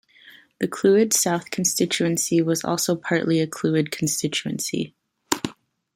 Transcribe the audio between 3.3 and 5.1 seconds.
a Clwyd constituency.